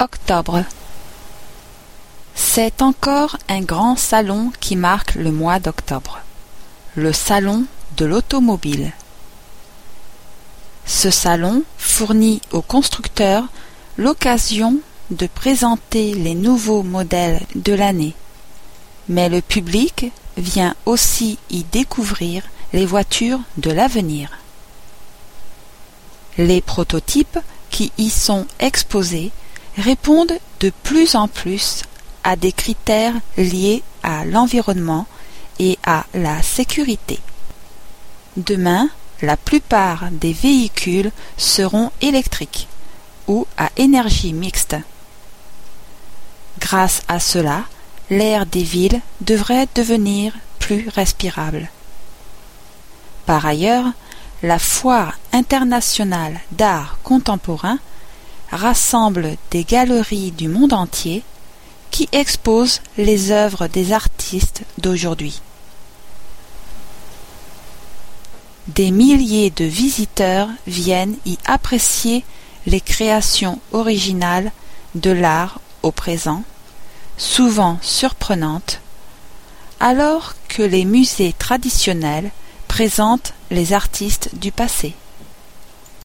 Octobre. 0.00 0.64
C'est 2.34 2.82
encore 2.82 3.36
un 3.48 3.60
grand 3.60 3.94
salon 3.96 4.50
qui 4.58 4.74
marque 4.74 5.14
le 5.14 5.30
mois 5.30 5.60
d'octobre, 5.60 6.20
le 6.96 7.12
salon 7.12 7.64
de 7.96 8.04
l'automobile. 8.04 8.92
Ce 10.84 11.10
salon 11.10 11.62
fournit 11.78 12.40
aux 12.50 12.60
constructeurs 12.60 13.44
l'occasion 13.96 14.78
de 15.10 15.28
présenter 15.28 16.14
les 16.14 16.34
nouveaux 16.34 16.82
modèles 16.82 17.40
de 17.54 17.72
l'année, 17.72 18.14
mais 19.08 19.28
le 19.28 19.42
public 19.42 20.10
vient 20.36 20.74
aussi 20.86 21.38
y 21.50 21.62
découvrir 21.62 22.42
les 22.72 22.84
voitures 22.84 23.40
de 23.58 23.70
l'avenir. 23.70 24.38
Les 26.36 26.60
prototypes 26.60 27.38
qui 27.70 27.92
y 27.96 28.10
sont 28.10 28.46
exposés 28.58 29.30
répondent 29.78 30.38
de 30.60 30.70
plus 30.82 31.14
en 31.14 31.28
plus 31.28 31.82
à 32.22 32.36
des 32.36 32.52
critères 32.52 33.14
liés 33.36 33.82
à 34.02 34.24
l'environnement 34.24 35.06
et 35.58 35.78
à 35.84 36.04
la 36.14 36.42
sécurité. 36.42 37.20
Demain, 38.36 38.88
la 39.22 39.36
plupart 39.36 40.10
des 40.10 40.32
véhicules 40.32 41.12
seront 41.36 41.90
électriques 42.00 42.68
ou 43.28 43.46
à 43.56 43.70
énergie 43.76 44.32
mixte. 44.32 44.76
Grâce 46.58 47.02
à 47.08 47.20
cela, 47.20 47.64
l'air 48.10 48.46
des 48.46 48.62
villes 48.62 49.00
devrait 49.20 49.68
devenir 49.74 50.32
plus 50.58 50.88
respirable. 50.88 51.70
Par 53.26 53.46
ailleurs, 53.46 53.86
la 54.42 54.58
Foire 54.58 55.18
internationale 55.32 56.40
d'art 56.52 56.98
contemporain 57.02 57.78
rassemble 58.54 59.36
des 59.50 59.64
galeries 59.64 60.30
du 60.30 60.48
monde 60.48 60.72
entier 60.72 61.22
qui 61.90 62.08
exposent 62.12 62.80
les 62.96 63.30
œuvres 63.30 63.68
des 63.68 63.92
artistes 63.92 64.62
d'aujourd'hui. 64.78 65.40
Des 68.68 68.90
milliers 68.90 69.50
de 69.50 69.64
visiteurs 69.64 70.48
viennent 70.66 71.16
y 71.26 71.38
apprécier 71.44 72.24
les 72.66 72.80
créations 72.80 73.60
originales 73.72 74.50
de 74.94 75.10
l'art 75.10 75.60
au 75.82 75.92
présent, 75.92 76.42
souvent 77.18 77.78
surprenantes, 77.82 78.80
alors 79.80 80.34
que 80.48 80.62
les 80.62 80.84
musées 80.84 81.34
traditionnels 81.38 82.30
présentent 82.68 83.34
les 83.50 83.72
artistes 83.72 84.30
du 84.32 84.50
passé. 84.50 84.94